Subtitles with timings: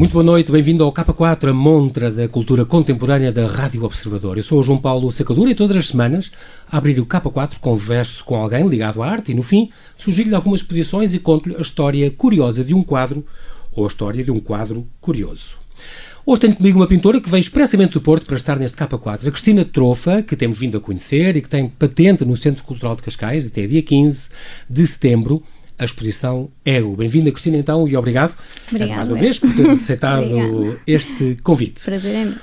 [0.00, 4.38] Muito boa noite, bem-vindo ao K4, a montra da cultura contemporânea da Rádio Observador.
[4.38, 6.32] Eu sou o João Paulo Sacadura e todas as semanas,
[6.72, 9.68] a abrir o K4, converso com alguém ligado à arte e, no fim,
[9.98, 13.22] sugiro-lhe algumas exposições e conto-lhe a história curiosa de um quadro
[13.72, 15.58] ou a história de um quadro curioso.
[16.24, 19.30] Hoje tenho comigo uma pintora que veio expressamente do Porto para estar neste K4, a
[19.30, 23.02] Cristina Trofa, que temos vindo a conhecer e que tem patente no Centro Cultural de
[23.02, 24.30] Cascais até dia 15
[24.66, 25.42] de setembro
[25.80, 26.94] a exposição Ego.
[26.94, 28.34] Bem-vinda, Cristina, então, e obrigado
[28.68, 28.96] Obrigada.
[28.96, 31.82] mais uma vez por teres aceitado este convite.
[31.82, 32.34] Prazer é meu.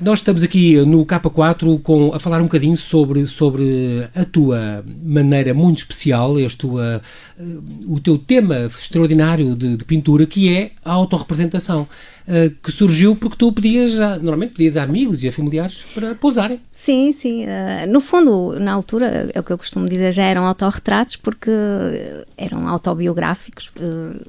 [0.00, 5.52] Nós estamos aqui no K4 com, a falar um bocadinho sobre, sobre a tua maneira
[5.52, 7.02] muito especial, este tua,
[7.36, 11.88] uh, o teu tema extraordinário de, de pintura, que é a autorrepresentação.
[12.26, 16.14] Uh, que surgiu porque tu pedias, a, normalmente pedias a amigos e a familiares para
[16.14, 16.58] pousarem.
[16.72, 17.44] Sim, sim.
[17.44, 21.50] Uh, no fundo, na altura, é o que eu costumo dizer, já eram autorretratos porque
[22.36, 23.70] eram autobiográficos.
[23.76, 24.22] Uh,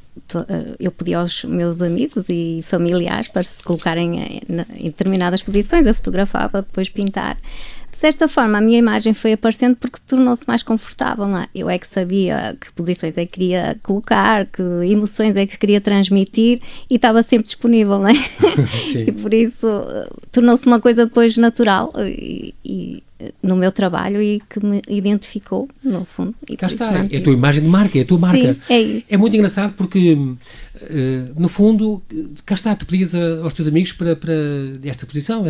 [0.79, 4.41] eu pedi aos meus amigos e familiares para se colocarem em,
[4.77, 7.37] em determinadas posições, eu fotografava, depois pintar
[7.95, 11.25] de certa forma, a minha imagem foi aparecendo porque tornou-se mais confortável.
[11.25, 11.47] Não é?
[11.55, 15.79] Eu é que sabia que posições é que queria colocar, que emoções é que queria
[15.79, 18.13] transmitir e estava sempre disponível, não é?
[19.07, 23.03] e por isso eh, tornou-se uma coisa depois natural e, e
[23.41, 26.35] no meu trabalho e que me identificou, no fundo.
[26.49, 28.53] E Cá está, é a tua imagem de marca, é a tua marca.
[28.53, 29.07] Sim, é isso.
[29.09, 32.01] É muito engraçado porque, uh, no fundo,
[32.45, 34.33] cá está, tu pedias a, aos teus amigos para, para
[34.83, 35.45] esta posição.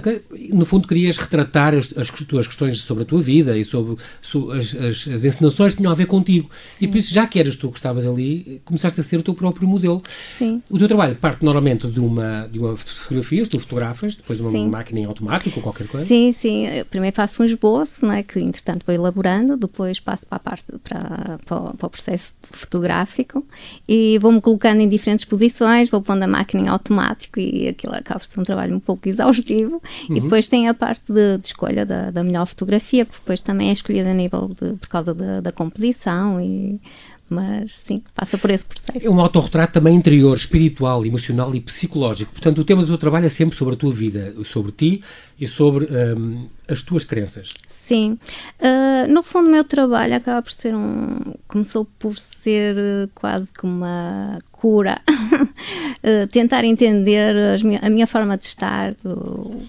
[0.52, 4.60] No fundo, querias retratar as, as, tuas questões sobre a tua vida e sobre, sobre
[4.60, 6.50] as, as, as, encenações que tinham a ver contigo.
[6.76, 6.86] Sim.
[6.86, 9.34] E por isso, já que eras tu que estavas ali, começaste a ser o teu
[9.34, 10.04] próprio modelo.
[10.38, 10.62] Sim.
[10.70, 14.68] O teu trabalho parte normalmente de uma, de uma fotografia, tu fotografas, depois uma sim.
[14.68, 16.06] máquina em automático ou qualquer coisa.
[16.06, 16.68] Sim, sim.
[16.68, 20.66] Eu primeiro faço uns esboço, né, que entretanto vou elaborando, depois passo para a parte
[20.84, 23.44] para, para, para o processo fotográfico
[23.88, 28.20] e vou-me colocando em diferentes posições, vou pondo a máquina em automático e aquilo acaba
[28.20, 30.16] por ser um trabalho um pouco exaustivo uhum.
[30.16, 33.70] e depois tem a parte de, de escolha da, da, melhor fotografia, porque depois também
[33.70, 36.80] é escolhida a nível de, por causa da, da composição e
[37.28, 39.00] mas sim, passa por esse processo.
[39.02, 42.32] É um autorretrato também interior, espiritual, emocional e psicológico.
[42.32, 45.02] Portanto, o tema do teu trabalho é sempre sobre a tua vida, sobre ti
[45.40, 47.54] e sobre um, as tuas crenças.
[47.86, 48.18] Sim.
[48.60, 51.20] Uh, no fundo, o meu trabalho acaba por ser um.
[51.48, 55.00] Começou por ser uh, quase como uma cura.
[55.08, 58.96] uh, tentar entender minha, a minha forma de estar,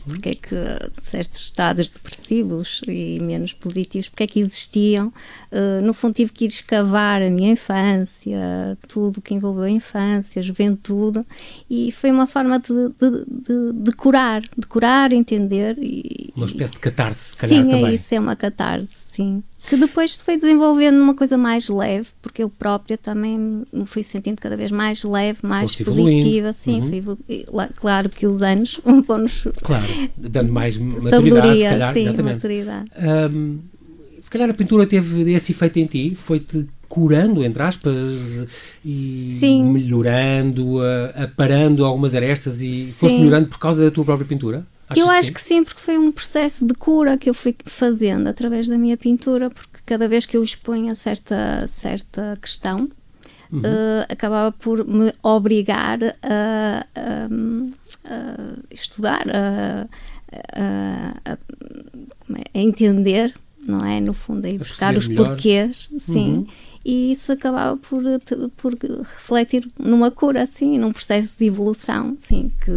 [0.07, 0.57] porque é que
[1.03, 5.13] certos estados depressivos e menos positivos, porque é que existiam.
[5.85, 10.43] no fundo, tive que ir escavar a minha infância, tudo que envolveu a infância, a
[10.43, 11.21] juventude,
[11.69, 15.77] e foi uma forma de, de, de, de curar, de curar, entender.
[15.79, 17.85] E, uma espécie de catarse, se calhar sim, também.
[17.85, 19.43] Sim, é isso, é uma catarse, sim.
[19.69, 24.03] Que depois se foi desenvolvendo numa coisa mais leve, porque eu própria também me fui
[24.03, 26.53] sentindo cada vez mais leve, mais Foste positiva.
[26.53, 27.17] Sim, uhum.
[27.17, 27.45] fui,
[27.77, 29.47] claro que os anos vão-nos.
[29.63, 31.93] Claro, dando mais maturidade, se calhar.
[31.93, 32.35] Sim, exatamente.
[32.35, 32.91] maturidade.
[33.33, 33.59] Um,
[34.21, 38.47] se calhar a pintura teve esse efeito em ti, foi-te curando, entre aspas,
[38.85, 39.65] e Sim.
[39.65, 40.79] melhorando,
[41.15, 42.93] aparando algumas arestas e Sim.
[42.93, 44.67] foste melhorando por causa da tua própria pintura?
[44.95, 48.69] Eu acho que sim, porque foi um processo de cura que eu fui fazendo através
[48.69, 52.89] da minha pintura, porque cada vez que eu exponho a certa, certa questão,
[53.51, 53.61] uhum.
[53.61, 57.29] uh, acabava por me obrigar a, a,
[58.05, 59.89] a estudar, a,
[61.33, 61.39] a,
[62.55, 63.35] entender,
[63.67, 64.01] não é?
[64.01, 65.31] No fundo, a buscar os melhor.
[65.31, 66.31] porquês, sim.
[66.31, 66.47] Uhum
[66.89, 68.01] e isso acabava por,
[68.57, 72.71] por refletir numa cura, assim, num processo de evolução, sim, que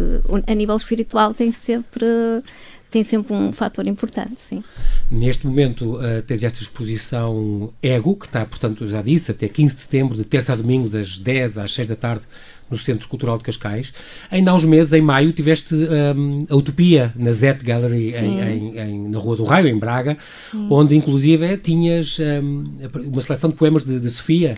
[0.48, 2.42] a nível espiritual tem sempre
[2.90, 4.64] tem sempre um fator importante, sim.
[5.08, 9.80] Neste momento uh, tens esta exposição Ego, que está, portanto, já disse, até 15 de
[9.82, 12.24] setembro, de terça a domingo, das 10 às 6 da tarde,
[12.70, 13.92] no Centro Cultural de Cascais.
[14.30, 18.78] Ainda há uns meses, em maio, tiveste um, a Utopia na Zet Gallery em, em,
[18.78, 20.16] em, na Rua do Raio, em Braga,
[20.50, 20.66] Sim.
[20.70, 22.64] onde inclusive tinhas um,
[22.94, 24.54] uma seleção de poemas de, de Sofia.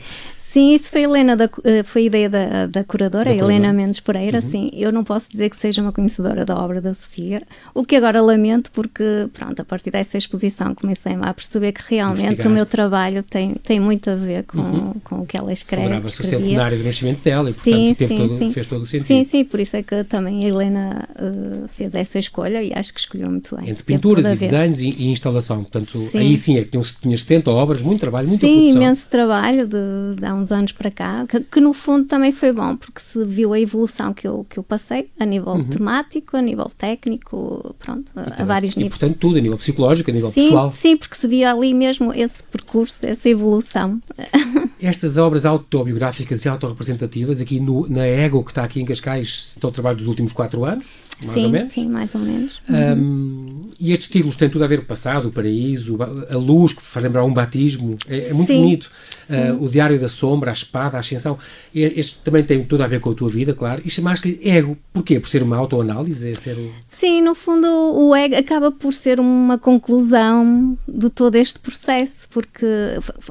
[0.53, 4.41] Sim, isso foi Helena da, eh, foi ideia da, da curadora, da Helena Mendes Pereira.
[4.45, 4.51] Uhum.
[4.51, 7.97] Sim, eu não posso dizer que seja uma conhecedora da obra da Sofia, o que
[7.97, 9.03] agora lamento porque,
[9.33, 13.81] pronto, a partir dessa exposição comecei a perceber que realmente o meu trabalho tem, tem
[13.81, 14.93] muito a ver com, uhum.
[15.03, 15.85] com o que ela escreve.
[15.85, 18.53] Celebrava-se o centenário do nascimento dela e, portanto, sim, sim, todo, sim.
[18.53, 19.07] fez todo o sentido.
[19.07, 22.93] Sim, sim, por isso é que também a Helena uh, fez essa escolha e acho
[22.93, 23.71] que escolheu muito bem.
[23.71, 27.81] Entre pinturas e desenhos e, e, instalação, portanto, aí sim é que tinhas 70 obras,
[27.81, 31.41] muito trabalho, muita sim, imenso trabalho de, de há uns uns anos para cá, que,
[31.41, 34.63] que, no fundo também foi bom, porque se viu a evolução que eu, que eu
[34.63, 35.65] passei, a nível uhum.
[35.65, 38.99] temático, a nível técnico, pronto, a, a vários e, níveis.
[38.99, 40.73] Portanto tudo, a nível psicológico, a nível sim, pessoal.
[40.73, 44.01] Sim, porque se via ali mesmo esse percurso, essa evolução.
[44.81, 49.71] Estas obras autobiográficas e autorrepresentativas, aqui no, na Ego, que está aqui em Cascais, estão
[49.71, 50.85] o trabalho dos últimos quatro anos,
[51.25, 51.73] mais sim, ou menos.
[51.73, 52.61] Sim, mais ou menos.
[52.69, 56.73] Um, e estes títulos têm tudo a ver com o passado, o paraíso, a luz,
[56.73, 57.97] que faz lembrar um batismo.
[58.09, 58.91] É, é muito sim, bonito.
[59.31, 61.39] Uh, o Diário da Sombra, a Espada, a Ascensão.
[61.75, 63.83] Este também tem tudo a ver com a tua vida, claro.
[63.85, 64.77] E chamaste-lhe ego.
[64.93, 65.21] Porquê?
[65.21, 66.31] Por ser uma autoanálise?
[66.31, 66.57] É ser...
[66.87, 72.67] Sim, no fundo, o ego acaba por ser uma conclusão de todo este processo, porque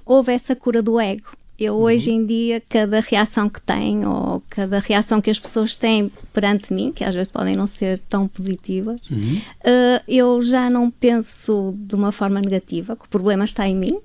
[0.05, 1.29] houve essa cura do ego.
[1.57, 1.81] Eu uhum.
[1.81, 6.73] hoje em dia, cada reação que tenho ou cada reação que as pessoas têm perante
[6.73, 9.37] mim, que às vezes podem não ser tão positivas, uhum.
[9.37, 13.99] uh, eu já não penso de uma forma negativa, que o problema está em mim,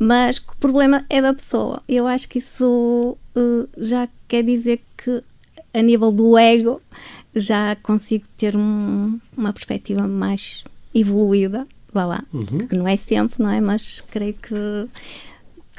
[0.00, 1.82] mas que o problema é da pessoa.
[1.86, 5.22] Eu acho que isso uh, já quer dizer que,
[5.74, 6.80] a nível do ego,
[7.36, 10.64] já consigo ter um, uma perspectiva mais
[10.94, 12.66] evoluída, vá lá, uhum.
[12.66, 13.60] que não é sempre, não é?
[13.60, 14.88] Mas creio que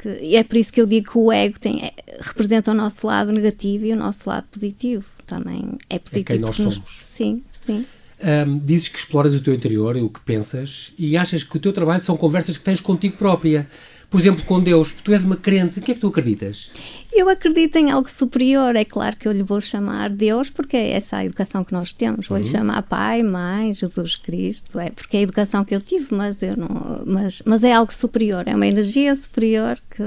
[0.02, 2.74] que, e é por isso que eu digo que o ego tem, é, representa o
[2.74, 6.24] nosso lado negativo e o nosso lado positivo também é positivo.
[6.28, 7.00] É quem nós nos, somos.
[7.04, 7.86] Sim, sim.
[8.22, 11.72] Um, dizes que exploras o teu interior, o que pensas, e achas que o teu
[11.72, 13.68] trabalho são conversas que tens contigo própria
[14.12, 16.70] por exemplo, com Deus, tu és uma crente, o que é que tu acreditas?
[17.10, 20.90] Eu acredito em algo superior, é claro que eu lhe vou chamar Deus, porque é
[20.90, 22.28] essa a educação que nós temos.
[22.28, 22.50] Vou-lhe uhum.
[22.50, 26.54] chamar Pai, Mãe, Jesus Cristo, é porque é a educação que eu tive, mas, eu
[26.58, 30.04] não, mas, mas é algo superior, é uma energia superior que,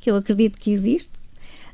[0.00, 1.10] que eu acredito que existe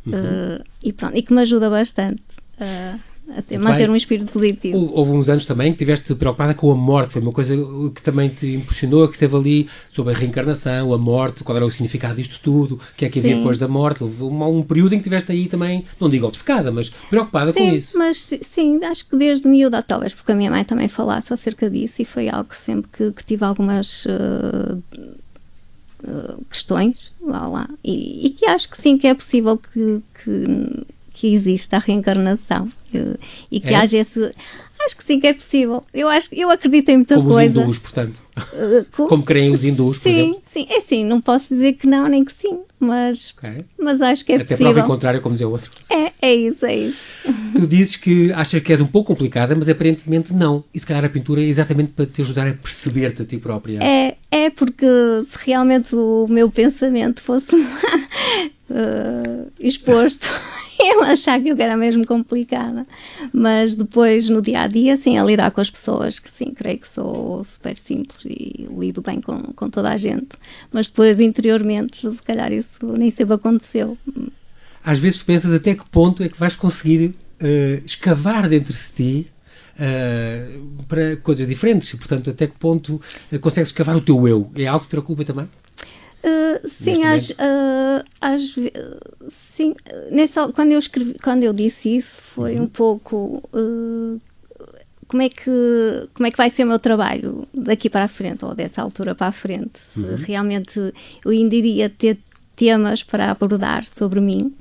[0.07, 0.15] uhum.
[0.15, 2.23] uh, e, pronto, e que me ajuda bastante.
[2.59, 2.99] Uh,
[3.29, 4.77] a ter, manter um espírito positivo.
[4.93, 7.57] Houve uns anos também que estiveste preocupada com a morte, foi uma coisa
[7.95, 11.71] que também te impressionou, que esteve ali sobre a reencarnação, a morte, qual era o
[11.71, 14.03] significado disto tudo, o que é que havia depois da morte.
[14.03, 17.71] Houve um, um, período em que estiveste aí também, não digo obcecada, mas preocupada sim,
[17.71, 17.99] com isso.
[17.99, 22.03] Mas sim, acho que desde miúda, talvez porque a minha mãe também falasse acerca disso
[22.03, 24.05] e foi algo que sempre que, que tive algumas.
[24.07, 24.83] Uh,
[26.51, 30.85] questões lá lá e, e, que acho que sim que é possível que, que
[31.25, 32.69] que existe a reencarnação
[33.51, 33.77] e que é?
[33.77, 34.31] haja esse.
[34.85, 35.83] Acho que sim que é possível.
[35.95, 37.55] Eu, acho, eu acredito em muita Como coisa.
[37.55, 38.23] Como os hindus, portanto.
[38.35, 40.43] Uh, como, Como creem os hindus, por sim, exemplo.
[40.45, 43.65] Sim, é assim, não posso dizer que não, nem que sim, mas, okay.
[43.79, 44.67] mas acho que é Até possível.
[44.67, 45.71] Até prova em contrário, como dizia o outro.
[45.89, 46.99] É, é isso, é isso.
[47.57, 50.65] Tu dizes que achas que és um pouco complicada, mas aparentemente não.
[50.75, 53.79] E se calhar a pintura é exatamente para te ajudar a perceber-te a ti própria.
[53.81, 54.85] É, é porque
[55.31, 60.29] se realmente o meu pensamento fosse uh, exposto
[60.93, 62.87] eu achar que eu era mesmo complicada.
[63.33, 66.79] Mas depois, no dia a dia, sim, a lidar com as pessoas, que sim, creio
[66.79, 70.37] que sou super simples e lido bem com, com toda a gente.
[70.73, 73.97] Mas depois, interiormente, se calhar isso nem sempre aconteceu.
[74.85, 79.31] Às vezes pensas até que ponto é que vais conseguir uh, escavar dentro de ti
[79.75, 83.01] Uh, para coisas diferentes e, portanto, até que ponto
[83.33, 84.49] uh, consegues escavar o teu eu?
[84.55, 85.49] É algo que te preocupa também?
[86.25, 88.55] Uh, sim, às, uh, às,
[89.29, 89.75] sim
[90.11, 92.63] nessa, quando, eu escrevi, quando eu disse isso foi uhum.
[92.63, 94.19] um pouco uh,
[95.07, 95.51] como, é que,
[96.15, 99.15] como é que vai ser o meu trabalho daqui para a frente ou dessa altura
[99.15, 99.79] para a frente.
[99.93, 100.17] Se uhum.
[100.17, 100.81] realmente
[101.23, 102.19] eu ainda iria ter
[102.57, 104.55] temas para abordar sobre mim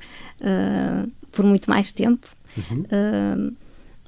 [1.31, 2.27] por muito mais tempo.
[2.57, 3.56] Uhum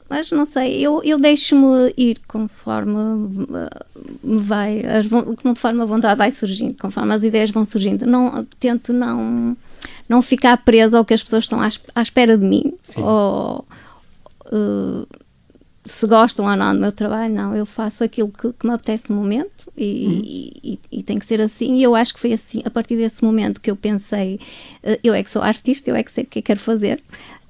[0.10, 3.48] mas não sei, eu, eu deixo-me ir conforme
[4.24, 5.08] me vai, as,
[5.42, 8.06] conforme a vontade vai surgindo, conforme as ideias vão surgindo.
[8.06, 9.58] Não, tento não,
[10.08, 13.02] não ficar presa ao que as pessoas estão à, à espera de mim, Sim.
[13.02, 13.66] ou
[14.48, 15.08] uh,
[15.84, 19.10] se gostam ou não do meu trabalho, não, eu faço aquilo que, que me apetece
[19.10, 20.22] no momento e, uhum.
[20.24, 21.76] e, e, e, tem que ser assim.
[21.76, 24.40] E eu acho que foi assim, a partir desse momento que eu pensei,
[24.84, 27.02] uh, eu é que sou artista, eu é que sei o que é quero fazer.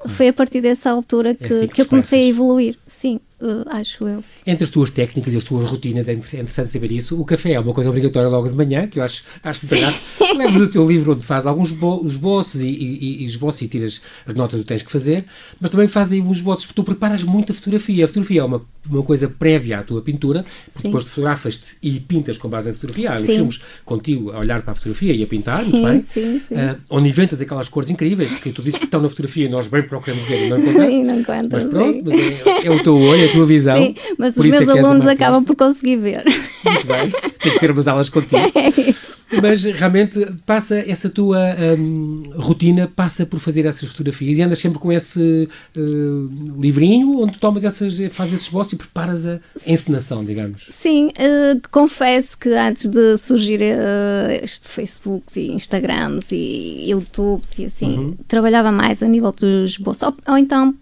[0.07, 2.77] Foi a partir dessa altura que, é assim que, que eu comecei a evoluir.
[2.87, 4.23] Sim, uh, acho eu.
[4.45, 7.19] Entre as tuas técnicas e as tuas rotinas, é, é interessante saber isso.
[7.19, 10.37] O café é uma coisa obrigatória logo de manhã, que eu acho, acho muito.
[10.37, 11.73] Levas o teu livro onde faz alguns
[12.05, 15.25] esboços e, e, e esboços e tiras as notas que tens que fazer,
[15.59, 18.05] mas também faz aí uns esboços, porque tu preparas muito a fotografia.
[18.05, 22.37] A fotografia é uma, uma coisa prévia à tua pintura, porque depois fotografas-te e pintas
[22.37, 23.11] com base em fotografia.
[23.11, 26.01] Há uns filmes contigo a olhar para a fotografia e a pintar, sim, muito bem.
[26.01, 26.55] Sim, sim.
[26.55, 29.67] Uh, onde inventas aquelas cores incríveis que tu dizes que estão na fotografia e nós
[29.67, 31.49] bem procuramos ver e não encontramos.
[31.51, 33.77] Mas pronto, mas é, é o teu olho, é a tua visão.
[33.77, 36.23] Sim, mas os meus é alunos acabam por conseguir ver.
[36.63, 37.11] Muito bem,
[37.41, 38.35] tem que ter umas aulas contigo.
[38.55, 39.14] É isso.
[39.41, 41.39] Mas realmente passa essa tua
[41.77, 47.37] um, rotina passa por fazer essas fotografias e andas sempre com esse uh, livrinho onde
[47.39, 50.67] tomas essas, fazes esses esboços e preparas a encenação, digamos.
[50.71, 57.65] Sim, uh, confesso que antes de surgir uh, este Facebook e Instagrams e YouTube e
[57.65, 58.17] assim, uhum.
[58.27, 60.03] trabalhava mais a nível dos esboços.
[60.03, 60.75] Ou, ou então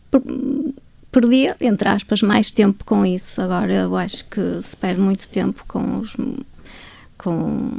[1.12, 3.40] perdia, entre aspas, mais tempo com isso.
[3.42, 6.16] Agora eu acho que se perde muito tempo com os.
[7.18, 7.78] com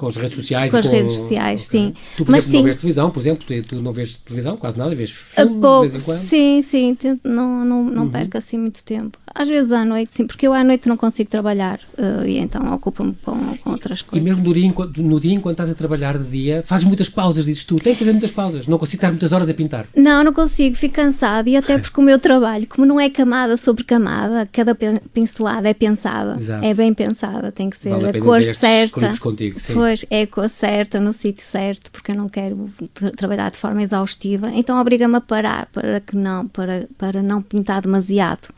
[0.00, 0.70] com as redes sociais?
[0.70, 0.92] Com as com...
[0.92, 1.80] redes sociais, okay.
[1.80, 1.94] sim.
[2.16, 2.56] Tu, por Mas, exemplo, sim.
[2.56, 3.62] não vês televisão, por exemplo?
[3.68, 4.94] Tu não vês televisão quase nada?
[4.94, 6.20] Vês filme pouco, de vez em quando?
[6.20, 6.96] Sim, sim.
[7.22, 8.08] Não, não, não uhum.
[8.08, 9.18] perco assim muito tempo.
[9.34, 12.72] Às vezes à noite, sim, porque eu à noite não consigo trabalhar uh, e então
[12.74, 14.26] ocupo-me com, com, outras coisas.
[14.26, 17.44] E mesmo no dia, no dia enquanto estás a trabalhar de dia, fazes muitas pausas,
[17.44, 17.76] dizes tu.
[17.76, 18.66] Tem que fazer muitas pausas.
[18.66, 19.86] Não consigo estar muitas horas a pintar.
[19.94, 20.74] Não, não consigo.
[20.76, 24.74] Fico cansada e até porque o meu trabalho, como não é camada sobre camada, cada
[25.12, 26.38] pincelada é pensada.
[26.40, 26.64] Exato.
[26.64, 27.52] É bem pensada.
[27.52, 29.14] Tem que ser vale a, a cor certa.
[29.18, 29.74] Contigo, sim.
[30.10, 33.82] É a cor certa, no sítio certo, porque eu não quero tra trabalhar de forma
[33.82, 34.50] exaustiva.
[34.52, 38.48] Então obriga-me a parar para que não, para, para não pintar demasiado.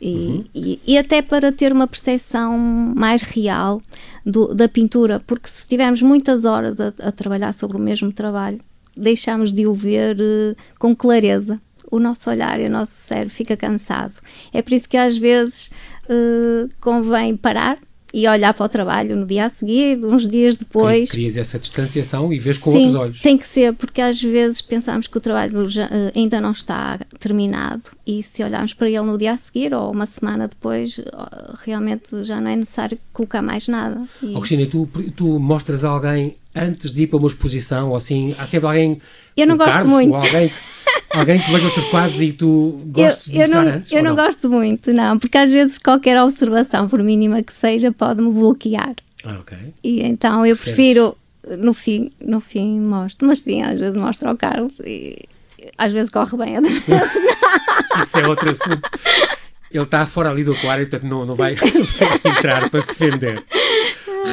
[0.00, 0.44] E, uhum.
[0.54, 3.82] e, e, até para ter uma percepção mais real
[4.24, 8.60] do, da pintura, porque se tivermos muitas horas a, a, trabalhar sobre o mesmo trabalho,
[8.96, 11.60] deixamos de o ver uh, com clareza.
[11.90, 14.14] O nosso olhar e o nosso cérebro fica cansado.
[14.52, 15.70] É por isso que às vezes
[16.04, 17.78] uh, convém parar,
[18.12, 21.10] e olhar para o trabalho no dia a seguir, uns dias depois.
[21.10, 23.20] Crias essa distanciação e vês com Sim, outros olhos.
[23.20, 26.98] Tem que ser, porque às vezes pensamos que o trabalho já, uh, ainda não está
[27.18, 31.56] terminado e se olharmos para ele no dia a seguir ou uma semana depois, uh,
[31.64, 34.02] realmente já não é necessário colocar mais nada.
[34.22, 34.34] E...
[34.34, 38.34] Oh, Cristina, tu, tu mostras a alguém antes de ir para uma exposição ou assim?
[38.38, 39.00] Há sempre alguém.
[39.36, 40.14] Eu não gosto Carlos, muito.
[40.14, 40.50] Alguém
[41.10, 43.92] Alguém que veja os teus quadros e tu gostes eu, de mostrar não, antes?
[43.92, 47.90] Eu não, não, gosto muito, não, porque às vezes qualquer observação, por mínima que seja,
[47.90, 48.94] pode-me bloquear.
[49.24, 49.56] Ah, ok.
[49.82, 51.16] E então eu prefiro,
[51.58, 55.24] no fim, no fim mostro, mas sim, às vezes mostro ao Carlos e
[55.76, 58.02] às vezes corre bem, outras vezes não.
[58.02, 58.90] Isso é outro assunto.
[59.70, 61.56] Ele está fora ali do aquário, portanto não, não vai
[62.24, 63.44] entrar para se defender.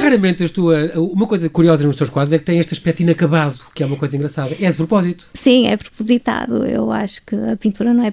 [0.00, 3.58] Raramente as tua, uma coisa curiosa nos teus quadros é que tem este aspecto inacabado,
[3.74, 4.54] que é uma coisa engraçada.
[4.60, 5.26] É de propósito?
[5.34, 6.64] Sim, é propositado.
[6.66, 8.12] Eu acho que a pintura não é,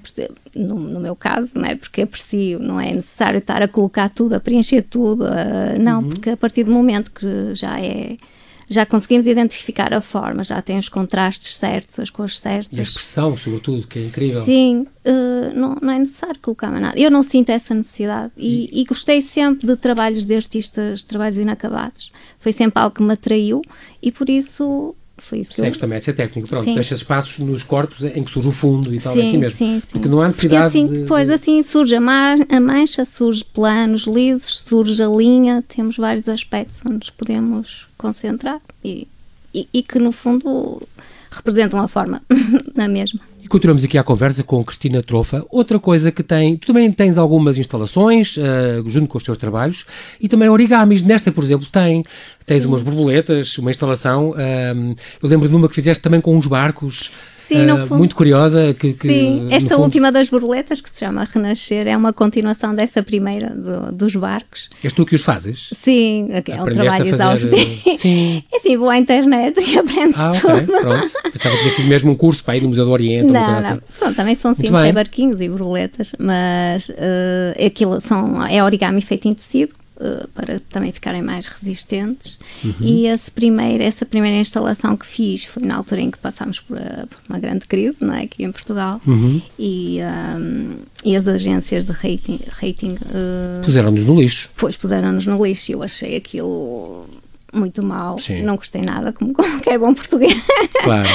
[0.55, 4.35] no, no meu caso, não é porque aprecio, não é necessário estar a colocar tudo,
[4.35, 6.09] a preencher tudo, a, não, uhum.
[6.09, 8.17] porque a partir do momento que já é
[8.73, 12.77] já conseguimos identificar a forma, já tem os contrastes certos, as cores certas.
[12.77, 14.43] E a expressão, sobretudo, que é incrível.
[14.43, 16.99] Sim, uh, não, não, é necessário colocar mais nada.
[16.99, 21.37] Eu não sinto essa necessidade e, e, e, gostei sempre de trabalhos de artistas, trabalhos
[21.37, 22.11] inacabados.
[22.39, 23.61] Foi sempre algo que me atraiu
[24.01, 25.82] e por isso foi isso que Segues eu...
[25.82, 26.74] também essa técnica, pronto, sim.
[26.74, 29.58] deixas espaços nos corpos em que surge o fundo e tal, sim, é assim mesmo.
[29.58, 29.91] Sim, sim.
[29.91, 33.46] Porque não há necessidade Porque assim, de, Pois assim surge a, mar, a mancha, surge
[33.46, 39.08] planos lisos, surge a linha, temos vários aspectos onde nos podemos concentrar e,
[39.53, 40.82] e, e que no fundo
[41.32, 42.22] representam a forma
[42.75, 43.32] na mesma.
[43.43, 45.45] E continuamos aqui a conversa com Cristina Trofa.
[45.50, 49.85] Outra coisa que tem, tu também tens algumas instalações uh, junto com os teus trabalhos
[50.17, 51.03] e também origamis.
[51.03, 52.03] Nesta, por exemplo, tem,
[52.45, 52.69] tens Sim.
[52.69, 54.29] umas borboletas, uma instalação.
[54.29, 57.12] Uh, eu lembro de uma que fizeste também com uns barcos.
[57.47, 58.73] Sim, uh, fundo, muito curiosa.
[58.73, 62.73] Que, que sim, esta fundo, última das borboletas, que se chama Renascer, é uma continuação
[62.73, 64.69] dessa primeira do, dos barcos.
[64.83, 65.69] És tu que os fazes?
[65.73, 67.97] Sim, é um trabalho exaustivo.
[67.97, 68.43] Sim.
[68.53, 70.65] É assim, vou à internet e aprendo ah, tudo.
[70.65, 71.12] pronto.
[71.31, 73.31] Que tinhas tido mesmo um curso para ir no Museu do Oriente.
[73.31, 73.57] Não, não.
[73.57, 73.79] Assim.
[73.89, 79.27] São, também são simples, é barquinhos e borboletas, mas uh, aquilo são, é origami feito
[79.27, 79.73] em tecido
[80.03, 82.38] uh, para também ficarem mais resistentes.
[82.63, 82.74] Uhum.
[82.81, 86.77] E esse primeiro, essa primeira instalação que fiz foi na altura em que passámos por,
[86.77, 88.24] uh, por uma grande crise não é?
[88.24, 89.41] aqui em Portugal uhum.
[89.57, 90.00] e,
[90.38, 94.50] um, e as agências de rating, rating uh, puseram-nos no lixo.
[94.57, 97.07] Pois puseram-nos no lixo e eu achei aquilo
[97.53, 98.41] muito mal, Sim.
[98.41, 100.36] não gostei nada, como qualquer bom português.
[100.83, 101.07] Claro.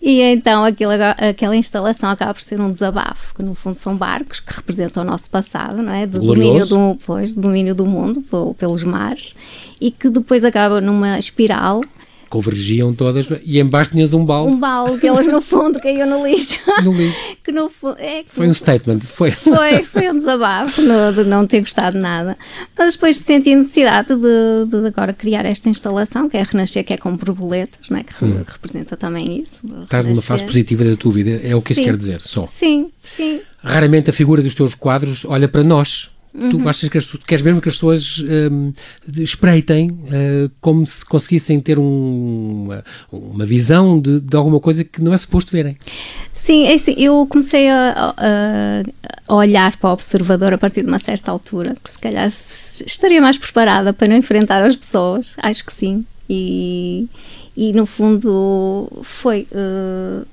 [0.00, 4.40] E então aquilo, aquela instalação acaba por ser um desabafo, que no fundo são barcos
[4.40, 6.06] que representam o nosso passado, não é?
[6.06, 8.24] Do domínio do, pois, do domínio do mundo
[8.56, 9.34] pelos mares
[9.80, 11.82] e que depois acaba numa espiral
[12.28, 14.52] convergiam todas e embaixo tinhas um balde.
[14.52, 16.58] Um balde, que elas no fundo caíam no lixo.
[16.84, 17.18] No lixo.
[17.42, 19.30] que no, é, que foi um statement, foi.
[19.32, 22.36] Foi, foi um desabafo no, de não ter gostado nada.
[22.76, 26.92] Mas depois senti a necessidade de, de, agora criar esta instalação, que é Renascer, que
[26.92, 28.04] é com borboletas, não é?
[28.04, 28.44] que, hum.
[28.46, 29.60] representa também isso.
[29.82, 32.46] Estás numa fase positiva da tua vida, é o que isso quer dizer, só.
[32.46, 33.40] Sim, sim.
[33.62, 36.50] Raramente a figura dos teus quadros olha para nós Uhum.
[36.50, 38.72] Tu achas que as, queres mesmo que as pessoas um,
[39.20, 45.02] espreitem uh, como se conseguissem ter um, uma, uma, visão de, de, alguma coisa que
[45.02, 45.76] não é suposto verem?
[46.32, 48.82] Sim, é assim, eu comecei a, a,
[49.26, 53.20] a, olhar para o observador a partir de uma certa altura, que se calhar estaria
[53.20, 56.04] mais preparada para não enfrentar as pessoas, acho que sim.
[56.28, 57.08] E,
[57.56, 59.48] e no fundo foi.
[59.50, 60.26] Uh,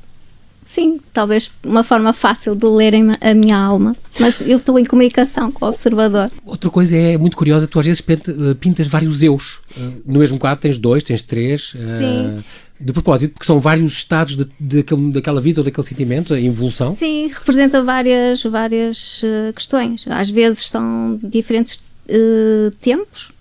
[0.76, 5.50] sim, talvez uma forma fácil de lerem a minha alma, mas eu estou em comunicação
[5.50, 6.30] com o observador.
[6.46, 9.62] Outra coisa é muito curiosa, tu às vezes eh, pintas vários eus.
[10.06, 11.72] No mesmo quadro tens dois, tens três.
[11.72, 12.38] Sim.
[12.40, 12.44] Uh,
[12.78, 16.42] de propósito, porque são vários estados de, de, de, daquela vida ou daquele sentimento, a
[16.42, 16.94] evolução?
[16.98, 20.06] Sim, representa várias, várias uh, questões.
[20.10, 23.32] Às vezes são diferentes uh, tempos,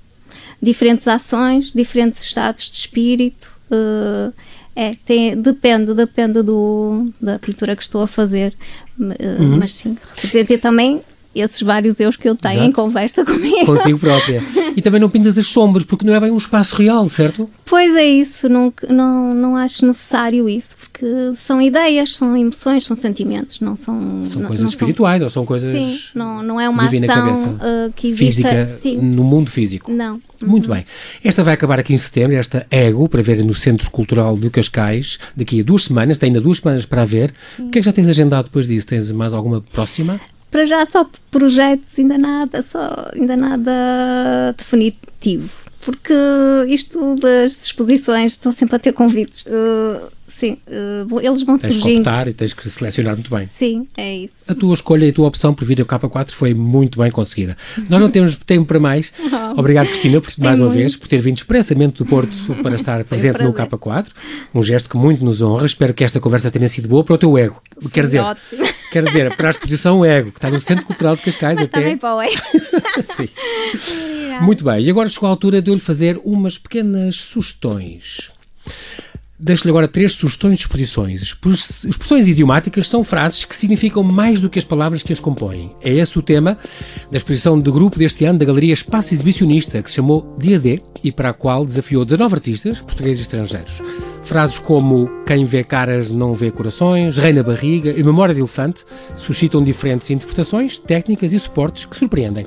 [0.62, 3.52] diferentes ações, diferentes estados de espírito.
[3.68, 4.32] Uh,
[4.76, 8.54] é, tem, depende, depende do, da pintura que estou a fazer.
[8.98, 9.58] Uhum.
[9.58, 11.00] Mas sim, representa também
[11.34, 12.68] esses vários eus que eu tenho Exato.
[12.68, 13.66] em conversa comigo.
[13.66, 14.42] Contigo própria.
[14.76, 17.48] E também não pintas as sombras, porque não é bem um espaço real, certo?
[17.64, 22.96] Pois é isso, não, não, não acho necessário isso, porque são ideias, são emoções, são
[22.96, 24.24] sentimentos, não são...
[24.26, 25.72] São não, coisas não espirituais são, ou são coisas...
[25.72, 28.42] Sim, não, não é uma ação uh, que existe...
[29.00, 29.90] No mundo físico.
[29.90, 30.20] Não.
[30.42, 30.76] Muito uhum.
[30.76, 30.86] bem.
[31.22, 35.18] Esta vai acabar aqui em setembro, esta Ego, para ver no Centro Cultural de Cascais,
[35.36, 37.34] daqui a duas semanas, tem ainda duas semanas para ver.
[37.56, 37.68] Sim.
[37.68, 38.86] O que é que já tens agendado depois disso?
[38.86, 40.20] Tens mais alguma próxima?
[40.54, 45.50] Para já só projetos, ainda nada, só, ainda nada definitivo.
[45.80, 46.14] Porque
[46.68, 49.44] isto das exposições, estão sempre a ter convites.
[49.46, 52.04] Uh, sim, uh, eles vão tens surgindo.
[52.04, 53.48] Tens que e tens que selecionar muito bem.
[53.56, 54.34] Sim, é isso.
[54.48, 57.56] A tua escolha e a tua opção por vir ao K4 foi muito bem conseguida.
[57.88, 59.12] Nós não temos tempo para mais.
[59.34, 59.60] Oh.
[59.60, 63.42] Obrigado, Cristina, por, mais uma vez, por ter vindo expressamente do Porto para estar presente
[63.42, 64.08] no K4.
[64.54, 65.66] Um gesto que muito nos honra.
[65.66, 67.60] Espero que esta conversa tenha sido boa para o teu ego.
[67.92, 68.64] Quer dizer, ótimo.
[68.92, 71.80] quer dizer, para a exposição Ego, que está no Centro Cultural de Cascais Mas até.
[71.80, 72.42] Também para o ego.
[73.16, 73.28] Sim.
[74.40, 78.30] Muito bem, e agora chegou a altura de eu lhe fazer umas pequenas sugestões.
[79.44, 81.20] Deixo-lhe agora três sugestões de exposições.
[81.20, 85.70] Expressões idiomáticas são frases que significam mais do que as palavras que as compõem.
[85.82, 86.56] É esse o tema
[87.10, 90.80] da exposição de grupo deste ano da Galeria Espaço Exibicionista, que se chamou Dia D
[91.02, 93.82] e para a qual desafiou 19 artistas, portugueses e estrangeiros.
[94.22, 98.82] Frases como quem vê caras não vê corações, reina barriga e memória de elefante
[99.14, 102.46] suscitam diferentes interpretações, técnicas e suportes que surpreendem.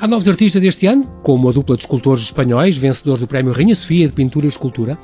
[0.00, 3.74] Há novos artistas este ano, como a dupla de escultores espanhóis, vencedores do Prémio Rainha
[3.74, 4.96] Sofia de Pintura e Escultura,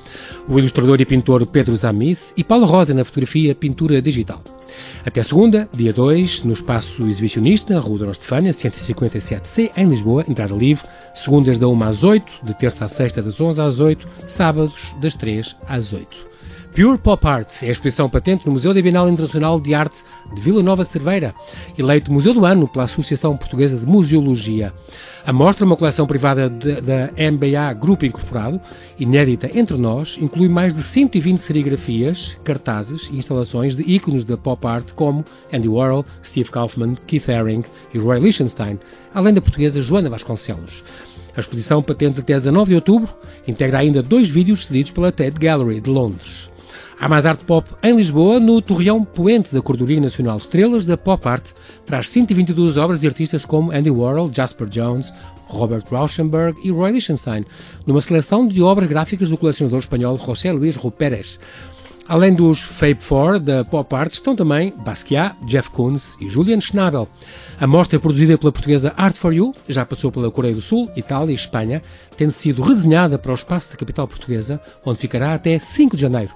[0.46, 4.40] o ilustrador e pintor Pedro Zamiz e Paulo Rosa na fotografia Pintura Digital.
[5.04, 10.86] Até segunda, dia 2, no Espaço Exibicionista, Rua Dona Estefânia, 157C, em Lisboa, entrada livre,
[11.12, 15.14] segundas da 1 às 8, de terça à sexta das 11 às 8, sábados das
[15.14, 16.33] 3 às 8.
[16.74, 20.02] Pure Pop Art é a exposição patente no Museu da Bienal Internacional de Arte
[20.34, 21.32] de Vila Nova de Cerveira,
[21.78, 24.74] eleito Museu do Ano pela Associação Portuguesa de Museologia.
[25.24, 28.60] A mostra, uma coleção privada da MBA Grupo Incorporado,
[28.98, 34.66] inédita entre nós, inclui mais de 120 serigrafias, cartazes e instalações de ícones da pop
[34.66, 37.62] art como Andy Warhol, Steve Kaufman, Keith Haring
[37.94, 38.80] e Roy Lichtenstein,
[39.14, 40.82] além da portuguesa Joana Vasconcelos.
[41.36, 43.14] A exposição patente até 19 de outubro
[43.46, 46.52] integra ainda dois vídeos cedidos pela Ted Gallery de Londres.
[46.98, 51.26] Há mais arte pop em Lisboa, no Torreão Poente da Cordoria Nacional Estrelas da Pop
[51.28, 51.50] Art.
[51.84, 55.12] Traz 122 obras de artistas como Andy Warhol, Jasper Jones,
[55.48, 57.44] Robert Rauschenberg e Roy Lichtenstein,
[57.84, 61.38] numa seleção de obras gráficas do colecionador espanhol José Luís Ruperes.
[62.06, 67.08] Além dos Fab Four da Pop Art estão também Basquiat, Jeff Koons e Julian Schnabel.
[67.58, 71.32] A mostra produzida pela portuguesa Art for You já passou pela Coreia do Sul, Itália
[71.32, 71.82] e Espanha,
[72.14, 76.32] tendo sido redesenhada para o espaço da capital portuguesa, onde ficará até 5 de janeiro.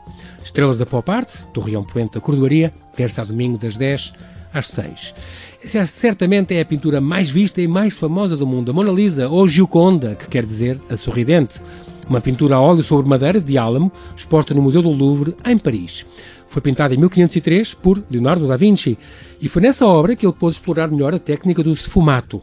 [0.49, 4.15] Estrelas da Pop Art, do Poente da Cordoaria, terça a domingo das 10
[4.53, 5.15] às 6.
[5.63, 9.29] Essa certamente é a pintura mais vista e mais famosa do mundo, a Mona Lisa,
[9.29, 11.61] ou Gioconda, que quer dizer a sorridente
[12.09, 16.07] uma pintura a óleo sobre madeira de álamo, exposta no Museu do Louvre, em Paris.
[16.47, 18.97] Foi pintada em 1503 por Leonardo da Vinci
[19.39, 22.41] e foi nessa obra que ele pôde explorar melhor a técnica do sfumato.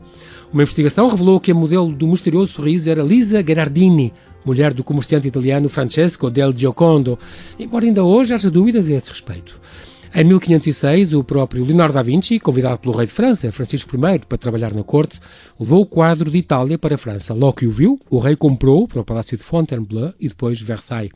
[0.53, 4.13] Uma investigação revelou que a modelo do misterioso sorriso era Lisa Gherardini,
[4.45, 7.17] mulher do comerciante italiano Francesco del Giocondo,
[7.57, 9.59] embora ainda hoje haja dúvidas a esse respeito.
[10.17, 14.37] Em 1506, o próprio Leonardo da Vinci, convidado pelo rei de França, Francisco I, para
[14.37, 15.19] trabalhar na corte,
[15.59, 17.33] levou o quadro de Itália para a França.
[17.33, 21.11] Logo que o viu, o rei comprou para o Palácio de Fontainebleau e depois Versailles.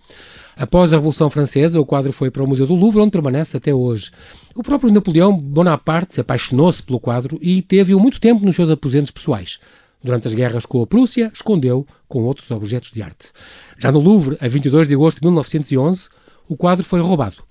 [0.53, 3.73] Após a Revolução Francesa, o quadro foi para o Museu do Louvre, onde permanece até
[3.73, 4.11] hoje.
[4.53, 9.59] O próprio Napoleão Bonaparte apaixonou-se pelo quadro e teve-o muito tempo nos seus aposentos pessoais.
[10.01, 13.31] Durante as guerras com a Prússia, escondeu com outros objetos de arte.
[13.77, 16.09] Já no Louvre, a 22 de agosto de 1911,
[16.47, 17.43] o quadro foi roubado.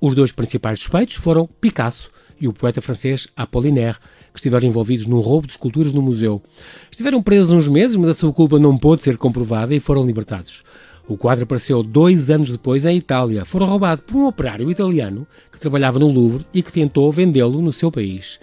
[0.00, 3.98] Os dois principais suspeitos foram Picasso e o poeta francês Apollinaire,
[4.32, 6.42] que estiveram envolvidos no roubo de esculturas no museu.
[6.90, 10.64] Estiveram presos uns meses, mas a sua culpa não pôde ser comprovada e foram libertados.
[11.06, 13.44] O quadro apareceu dois anos depois em Itália.
[13.44, 17.72] Foram roubados por um operário italiano que trabalhava no Louvre e que tentou vendê-lo no
[17.72, 18.38] seu país.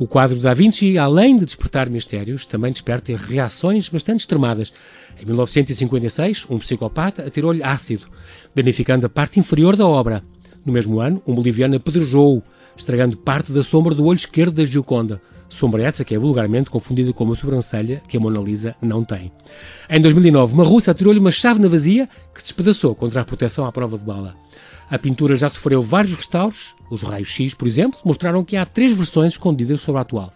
[0.00, 4.72] O quadro da Vinci, além de despertar mistérios, também desperta reações bastante extremadas.
[5.20, 8.06] Em 1956, um psicopata atirou-lhe ácido,
[8.54, 10.24] danificando a parte inferior da obra.
[10.64, 12.42] No mesmo ano, um boliviano apedrejou-o,
[12.74, 15.20] estragando parte da sombra do olho esquerdo da Gioconda.
[15.50, 19.30] Sombra essa que é vulgarmente confundida com uma sobrancelha que a Mona Lisa não tem.
[19.90, 23.66] Em 2009, uma russa atirou-lhe uma chave na vazia que se despedaçou contra a proteção
[23.66, 24.34] à prova de bala.
[24.90, 29.32] A pintura já sofreu vários restauros, os raios-x, por exemplo, mostraram que há três versões
[29.32, 30.32] escondidas sobre a atual.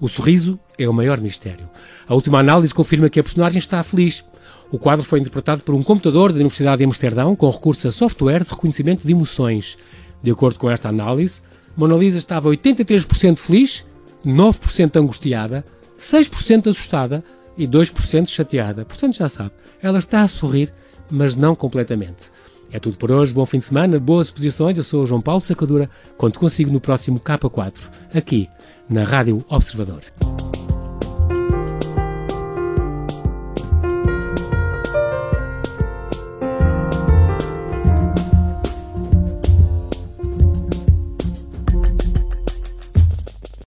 [0.00, 1.68] O sorriso é o maior mistério.
[2.06, 4.24] A última análise confirma que a personagem está feliz.
[4.70, 8.44] O quadro foi interpretado por um computador da Universidade de Amsterdão com recurso a software
[8.44, 9.76] de reconhecimento de emoções.
[10.22, 11.40] De acordo com esta análise,
[11.76, 13.84] Mona Lisa estava 83% feliz
[14.24, 15.64] 9% angustiada,
[15.98, 17.24] 6% assustada
[17.56, 18.84] e 2% chateada.
[18.84, 19.50] Portanto, já sabe,
[19.82, 20.72] ela está a sorrir,
[21.10, 22.30] mas não completamente.
[22.70, 24.76] É tudo por hoje, bom fim de semana, boas exposições.
[24.76, 28.48] Eu sou o João Paulo Sacadura, conto consigo no próximo K4, aqui
[28.88, 30.02] na Rádio Observador.